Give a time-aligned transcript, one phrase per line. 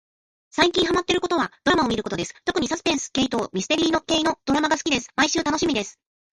[0.49, 5.99] さいきんはまってることはどらまをみることですとくにさすぺんすけいとみすてりーけいのどらまがすきですまいしゅうたのしみです